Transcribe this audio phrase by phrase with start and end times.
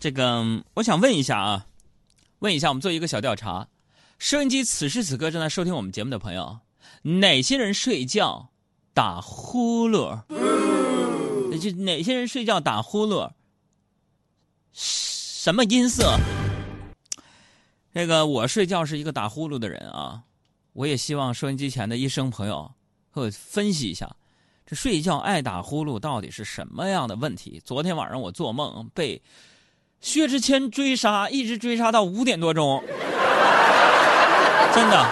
[0.00, 1.66] 这个我想问一下啊，
[2.38, 3.66] 问一下，我们做一个小调查，
[4.20, 6.60] 收音机此时此刻正在收听我们节目的朋友，
[7.02, 8.50] 哪些人睡觉
[8.94, 10.22] 打呼噜？
[11.58, 13.32] 就哪些人睡觉打呼噜？
[14.72, 16.16] 什么音色？
[17.92, 20.22] 这个我睡觉是一个打呼噜的人啊，
[20.74, 22.70] 我也希望收音机前的医生朋友
[23.10, 24.08] 和我分析一下，
[24.64, 27.60] 这睡觉爱打呼噜到底是什么样的问题？
[27.64, 29.20] 昨天晚上我做梦被。
[30.00, 32.82] 薛之谦追杀，一直追杀到五点多钟，
[34.74, 35.06] 真的，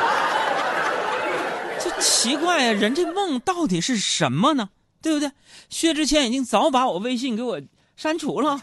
[1.80, 2.72] 这奇怪呀！
[2.72, 4.70] 人这梦到底是什么呢？
[5.02, 5.30] 对不对？
[5.68, 7.60] 薛之谦已经早把我微信给我
[7.96, 8.60] 删除了，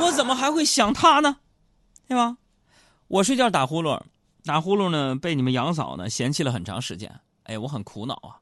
[0.00, 1.36] 我怎么还会想他呢？
[2.06, 2.36] 对吧？
[3.08, 4.00] 我睡觉打呼噜，
[4.44, 7.12] 打呼噜呢，被你们杨嫂呢嫌弃了很长时间。
[7.44, 8.38] 哎，我很苦恼啊！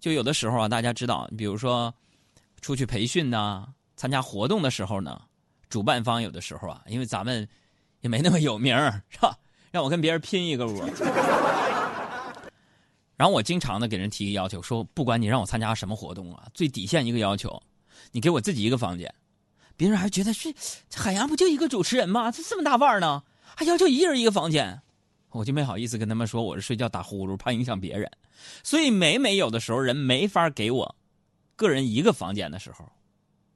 [0.00, 1.94] 就有的时候啊，大家知道，比如说
[2.60, 5.20] 出去培训呐，参加活动的时候呢。
[5.70, 7.48] 主办方有的时候啊，因为咱们
[8.00, 8.76] 也没那么有名
[9.08, 9.38] 是吧？
[9.70, 10.84] 让我跟别人拼一个屋。
[13.16, 17.62] 然后我经常的给人提一个要求，说不管你让我参加什么活动啊，最底线一个要求，
[18.12, 19.14] 你给我自己一个房间。
[19.76, 20.52] 别人还觉得是
[20.94, 22.30] 海洋不就一个主持人吗？
[22.30, 23.22] 这这么大腕呢，
[23.56, 24.82] 还要求一人一个房间，
[25.30, 28.10] 我就没好意思跟他们说我是睡觉打呼噜，怕影响别人。
[28.62, 30.96] 所以每每有的时候人没法给我
[31.54, 32.90] 个人一个房间的时候。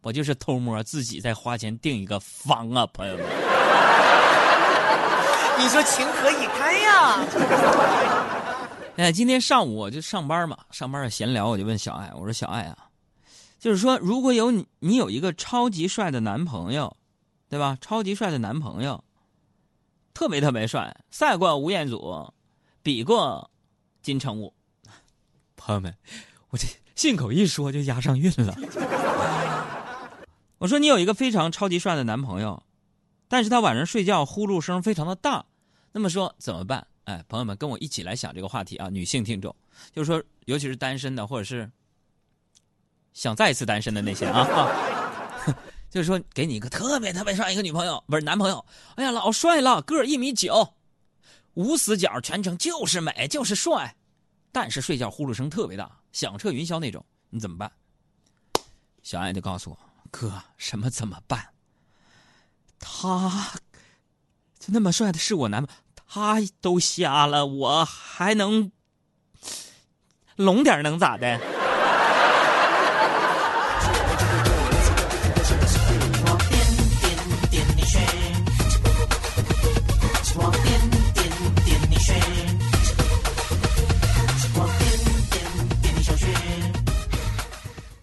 [0.04, 3.24] 我就是偷摸自己在花钱订一个房啊，朋友们。
[5.58, 7.24] 你说情何以堪呀？
[8.98, 12.76] 哎，今天上午我就上班嘛，上班闲聊，我就问小爱，我说小爱啊，
[13.58, 16.94] 就是说如果有你，你有一个超级帅的男朋友，
[17.48, 17.78] 对吧？
[17.80, 19.02] 超级帅的男朋友，
[20.12, 22.30] 特别特别帅，赛过吴彦祖，
[22.82, 23.50] 比过
[24.02, 24.52] 金城武。
[25.56, 25.96] 朋友们，
[26.50, 28.54] 我这信口一说就押上韵了。
[30.58, 32.62] 我说你有一个非常超级帅的男朋友，
[33.28, 35.44] 但是他晚上睡觉呼噜声非常的大，
[35.92, 36.86] 那么说怎么办？
[37.04, 39.54] 哎，朋友们跟我一起来想这个话题啊，女性听众，
[39.92, 41.70] 就是说尤其是单身的或者是
[43.12, 44.46] 想再一次单身的那些啊，
[45.90, 48.64] 就是说给你一个特别特别帅一个女朋友不是男朋友，
[48.94, 50.74] 哎呀老帅了，个一米九，
[51.52, 53.94] 无死角，全程就是美就是帅，
[54.50, 57.70] 但是睡觉呼噜声特别大，响彻云霄那种，你怎么办？
[59.02, 59.78] 小爱就告诉我。
[60.16, 61.48] 哥，什么怎么办？
[62.78, 63.52] 他
[64.60, 68.70] 就那么帅的是我男朋友，他都瞎了，我还能
[70.36, 71.40] 聋点能咋的？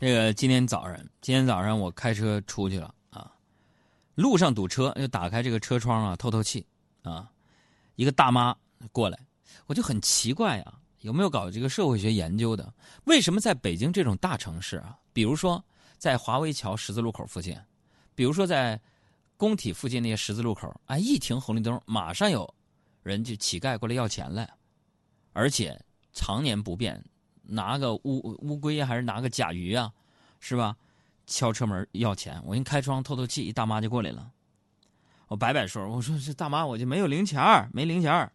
[0.02, 3.32] 这个今天早上，今天早上我开车出去了啊，
[4.16, 6.66] 路上堵车，就打开这个车窗啊，透透气
[7.04, 7.32] 啊。
[7.96, 8.56] 一个大妈
[8.92, 9.20] 过来，
[9.68, 12.74] 我就很奇怪啊，有没有搞这个社会学研究的？
[13.04, 15.64] 为什么在北京这种大城市啊，比如说
[16.00, 17.56] 在华威桥十字路口附近，
[18.16, 18.82] 比如说在
[19.38, 22.52] 工体附近那些十字路口，啊，一停红绿灯，马上有
[23.04, 24.50] 人就乞丐过来要钱来，
[25.34, 25.80] 而且
[26.14, 27.00] 常年不变。
[27.44, 29.92] 拿个乌乌龟还是拿个甲鱼啊，
[30.40, 30.76] 是吧？
[31.28, 34.32] 敲车门要钱，我一开窗透透气，一大妈就过来了。
[35.28, 38.30] 我摆摆手，我说：“这大妈，我就没有零钱没零钱然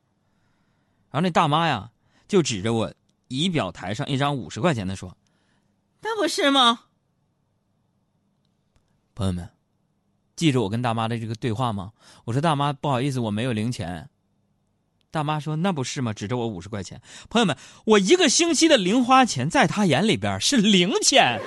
[1.13, 1.91] 后那大妈呀，
[2.27, 2.95] 就指着我
[3.29, 5.15] 仪表台上一张五十块钱的说
[6.01, 6.85] ：“那不是吗？”
[9.15, 9.51] 朋友们，
[10.37, 11.93] 记住我跟大妈的这个对话吗？
[12.25, 14.09] 我说：“大妈，不好意思，我没有零钱。”
[15.13, 17.03] 大妈说：“那不是吗？”指着我五十块钱。
[17.29, 21.41] 朋友们，我一个星期的零花钱，在她眼里边是零钱。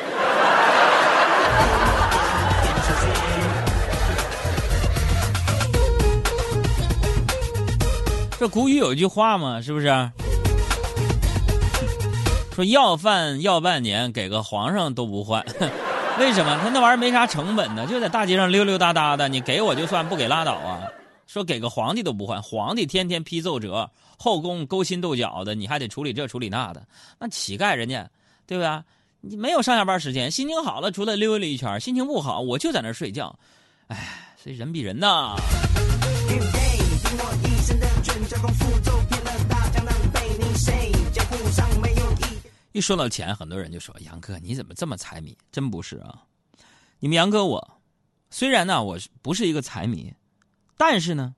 [8.40, 9.88] 这古语有一句话嘛，是不是？
[12.56, 15.46] 说要饭要半年，给个皇上都不换。
[16.18, 16.58] 为什么？
[16.64, 20.82] 他那玩意儿没啥成本呢，就在大街上溜溜达达的，你给我就算，不给拉倒啊。
[21.28, 26.82] 说给个皇帝都不换，皇帝天天批奏折，后宫勾心斗角的，你还得处理这处理那的。
[27.20, 28.10] 那乞丐人家，
[28.48, 28.86] 对吧？
[29.20, 33.38] 你没有上下班时间，心情好了出来溜达一圈，心情不好我就在那睡觉。
[33.88, 33.98] 哎，
[34.42, 35.36] 所以人比人呐。
[42.72, 46.24] 一说到钱，很多人就说：“杨哥，你怎么这么财迷？”真不是啊，
[47.00, 47.82] 你们杨哥我，
[48.30, 50.14] 虽然呢，我不是一个财迷。
[50.78, 51.36] 但是呢，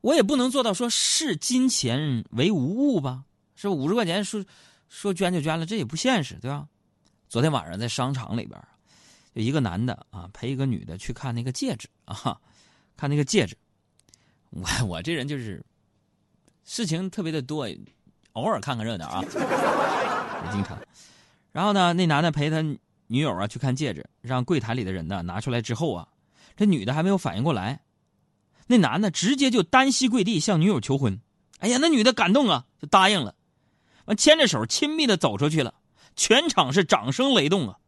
[0.00, 3.24] 我也不能做到说视金钱为无物吧？
[3.54, 4.44] 是五十块钱说
[4.88, 6.68] 说捐就捐了，这也不现实，对吧？
[7.28, 8.60] 昨天晚上在商场里边，
[9.32, 12.38] 有一个男的啊陪一个女的去看那个戒指啊，
[12.96, 13.56] 看那个戒指。
[14.50, 15.64] 我 我这人就是
[16.64, 17.68] 事情特别的多，
[18.32, 19.22] 偶尔看看热闹啊，
[20.46, 20.78] 也经常。
[21.52, 22.62] 然后呢，那男的陪他
[23.06, 26.08] 女友啊去看戒指，让柜台里的人呢拿出来之后啊，
[26.56, 27.80] 这女的还没有反应过来，
[28.66, 31.20] 那男的直接就单膝跪地向女友求婚。
[31.60, 33.34] 哎呀，那女的感动啊，就答应了，
[34.06, 35.74] 完牵着手亲密的走出去了，
[36.16, 37.78] 全场是掌声雷动啊。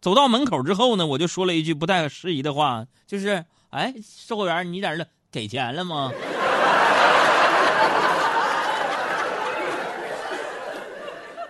[0.00, 6.12] 走到门口之后呢，我就说了一句不太适宜的话，就是：“哎，售货员，你在这给钱了吗？”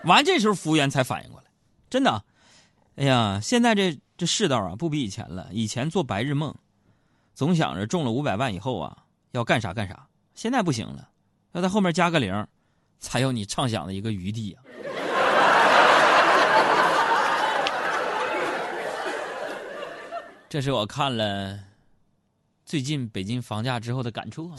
[0.07, 1.47] 完，这时候服务员才反应过来，
[1.91, 2.25] 真的，
[2.97, 5.49] 哎呀，现在这这世道啊，不比以前了。
[5.53, 6.55] 以前做白日梦，
[7.35, 8.97] 总想着中了五百万以后啊，
[9.33, 10.07] 要干啥干啥。
[10.35, 11.11] 现在不行了，
[11.53, 12.47] 要在后面加个零，
[12.99, 14.63] 才有你畅想的一个余地啊。
[20.49, 21.59] 这是我看了
[22.65, 24.57] 最近北京房价之后的感触啊。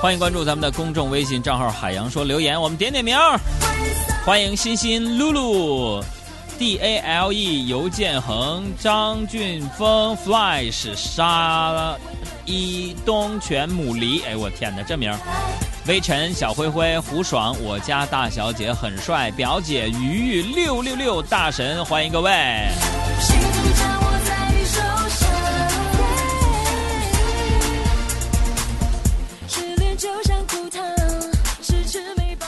[0.00, 3.14] 欢迎关注咱们的公众微信账号“海洋说”，留言我们点点名。
[4.24, 6.02] 欢迎欣欣、露露、
[6.58, 11.94] D A L E、尤建恒、张俊峰、Flash、沙
[12.46, 14.24] 一东泉、牡蛎。
[14.26, 15.12] 哎，我天哪，这名！
[15.86, 22.32] 微尘、小灰灰、胡爽，我家大小姐很帅，表姐鱼鱼六六六大神，欢迎各位。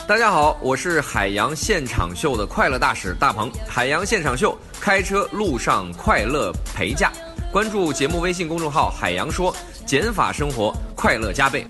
[0.05, 3.49] 大家好，我是海洋现场秀的快乐大使大鹏。
[3.65, 7.09] 海洋现场秀，开车路上快乐陪驾。
[7.53, 9.55] 关注节目微信公众号“海洋说”，
[9.87, 11.65] 减法生活，快乐加倍。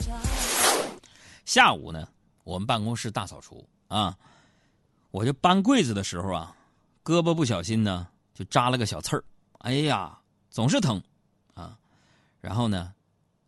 [1.45, 2.07] 下午呢，
[2.43, 4.17] 我们办公室大扫除啊，
[5.11, 6.55] 我就搬柜子的时候啊，
[7.03, 9.23] 胳膊不小心呢就扎了个小刺儿，
[9.59, 10.17] 哎呀，
[10.49, 10.99] 总是疼
[11.53, 11.77] 啊。
[12.41, 12.91] 然后呢，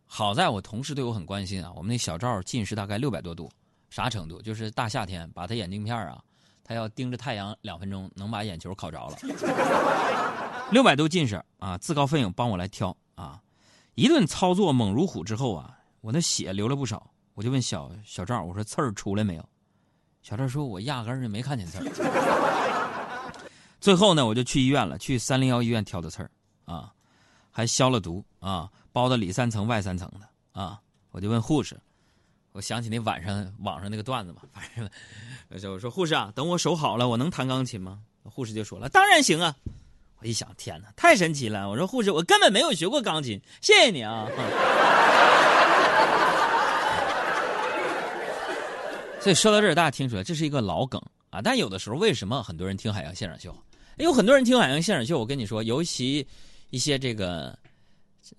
[0.06, 3.50] 好在我同事对我很关心啊，我们那小赵近视大概六百多度。
[3.90, 4.42] 啥程度？
[4.42, 6.22] 就是大夏天把他眼镜片啊，
[6.64, 9.16] 他要盯着太阳两分钟，能把眼球烤着了。
[10.70, 13.40] 六百度近视啊，自告奋勇帮我来挑啊，
[13.94, 17.10] 一顿操作猛如虎之后啊，我那血流了不少。
[17.34, 19.48] 我就问小小赵，我说刺儿出来没有？
[20.22, 21.84] 小赵说，我压根儿就没看见刺儿。
[23.80, 26.30] 最后呢，我就去医院了，去三零幺医院挑的刺儿
[26.64, 26.92] 啊，
[27.50, 30.80] 还消了毒啊，包的里三层外三层的啊。
[31.10, 31.78] 我就问护士。
[32.56, 34.88] 我想起那晚上网上那个段子嘛，反正
[35.60, 37.98] 就我说护士啊，等我手好了，我能弹钢琴吗？
[38.24, 39.54] 护士就说了，当然行啊。
[40.18, 41.68] 我一想，天哪，太神奇了！
[41.68, 44.26] 我说护士，我根本没有学过钢琴，谢谢你啊。
[49.20, 50.98] 所以说到这儿，大家听出来这是一个老梗
[51.28, 51.42] 啊。
[51.42, 53.54] 但有的时候，为什么很多人听海洋现场秀？
[53.98, 56.26] 有很多人听海洋现场秀，我跟你说，尤其
[56.70, 57.54] 一些这个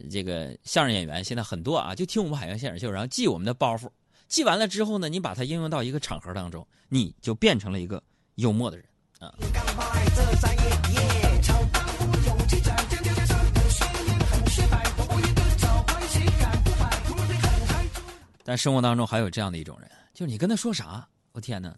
[0.09, 3.87] 这个相声演员，现在很多啊，就听我们海洋现场秀，然后记我们的包袱。
[4.27, 8.01] 记完了之后呢，你把它应用到一个场合当中，你就变成了一个
[8.35, 8.85] 幽默的人
[9.19, 9.33] 啊。
[18.43, 21.75] 但生活当中还有这样的一种人，就是你跟他说啥，我天哪，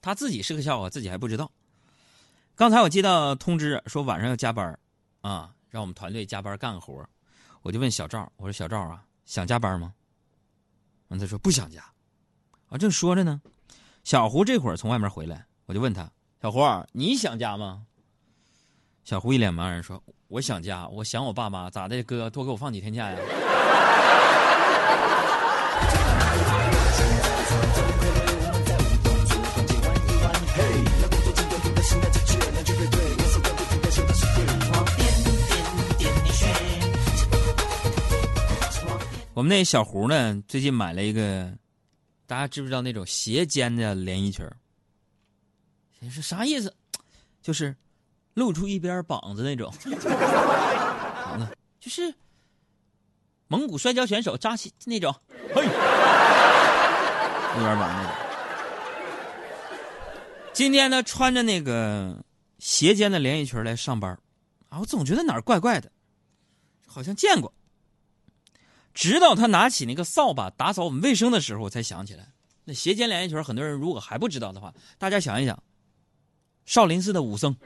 [0.00, 1.50] 他自己是个笑话，自己还不知道。
[2.54, 4.78] 刚才我接到通知说晚上要加班
[5.20, 7.06] 啊，让我们团队加班干活，
[7.60, 9.92] 我就问小赵，我说小赵啊，想加班吗？
[11.18, 11.82] 他说不想家，
[12.68, 13.40] 啊，正说着呢，
[14.04, 16.10] 小胡这会儿从外面回来，我就问他
[16.42, 16.60] ：“小胡，
[16.92, 17.86] 你想家吗？”
[19.04, 22.02] 小胡一脸茫然说：“我想家，我想我爸妈，咋的？
[22.02, 23.18] 哥，多给我放几天假呀？”
[39.42, 40.40] 我们那小胡呢？
[40.46, 41.52] 最近买了一个，
[42.28, 44.48] 大家知不知道那种斜肩的连衣裙？
[46.08, 46.72] 是啥意思？
[47.42, 47.74] 就是
[48.34, 49.74] 露出一边膀子那种，
[51.80, 52.14] 就是
[53.48, 55.12] 蒙古摔跤选手扎西那种，
[55.52, 55.68] 嘿，一
[57.58, 58.12] 边膀那种。
[60.52, 62.16] 今天呢，穿着那个
[62.60, 64.16] 斜肩的连衣裙来上班，
[64.68, 65.90] 啊，我总觉得哪儿怪怪的，
[66.86, 67.52] 好像见过。
[68.94, 72.28] 直到他拿起那个扫把打扫我们卫生的时候，我才想起来，
[72.64, 75.62] 那斜肩连衣裙，很多人如果还不知道的话，大家想一想，
[76.66, 77.56] 少林寺的武僧。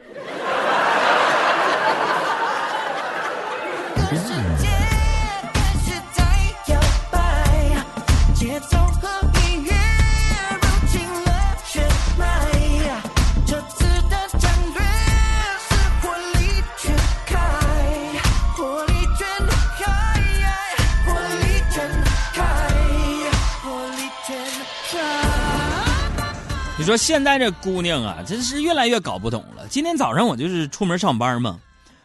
[26.87, 29.67] 你说现在这姑娘啊，真是越来越搞不懂了。
[29.67, 31.59] 今天早上我就是出门上班嘛，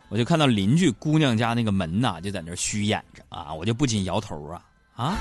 [0.09, 5.17] 我就看到邻居姑娘家那个门呐，就在那虚掩着啊，我就不禁摇头啊啊！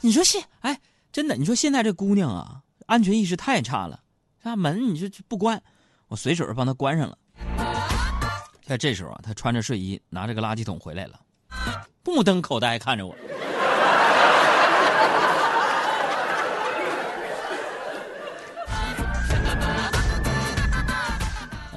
[0.00, 0.76] 你说现哎，
[1.12, 4.00] 真的，你说现在这姑娘啊，安全意识太差了，
[4.42, 5.62] 这门你说不关，
[6.08, 7.16] 我随手帮她关上了。
[8.64, 11.20] 在这时候啊，她穿着睡衣，拿着个垃圾桶回来了，
[12.04, 13.14] 目瞪口呆看着我。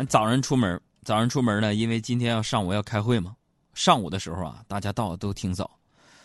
[0.08, 3.36] 早上出门，早上出门呢，因为今天要上午要开会嘛。
[3.74, 5.80] 上午的时候啊，大家到的都挺早，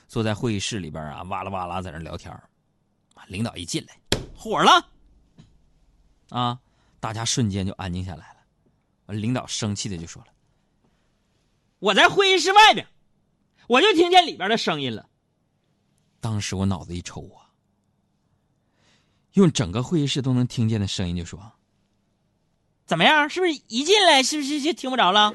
[0.09, 2.37] 坐在会议室里边啊，哇啦哇啦在那聊天
[3.28, 3.97] 领导一进来，
[4.37, 4.88] 火了，
[6.31, 6.59] 啊，
[7.00, 9.14] 大家瞬间就安静下来了。
[9.14, 10.28] 领导生气的就说了
[11.78, 12.87] ：“我在会议室外边，
[13.69, 15.09] 我就听见里边的声音了。”
[16.21, 17.52] 当时我脑子一抽啊，
[19.35, 21.52] 用整个会议室都能听见的声音就说。
[22.86, 23.28] 怎么样？
[23.28, 25.32] 是不是一进来是不是就听不着了？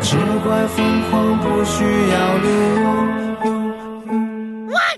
[0.00, 2.48] 只怪疯狂不需要理
[2.82, 2.87] 由。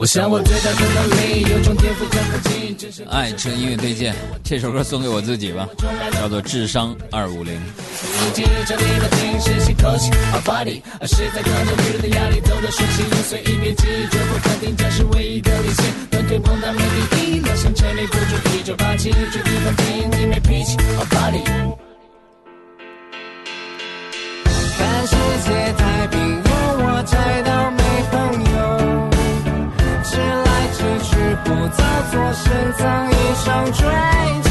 [0.01, 2.17] 我想我最大的能力，有种天赋可
[2.49, 2.75] 近。
[3.11, 5.69] 爱车音乐推荐，这首歌送给我自己吧，
[6.13, 7.55] 叫做《智商二五零》。
[31.61, 34.49] 不早做深藏一生追求，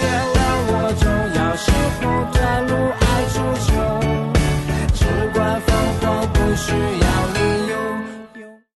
[0.00, 1.04] 原谅我重
[1.36, 1.64] 要是
[2.00, 2.34] 否短
[2.66, 3.04] 路爱
[3.34, 3.70] 出糗，
[4.94, 4.98] 只
[5.34, 5.68] 管疯
[6.00, 7.05] 狂不需要。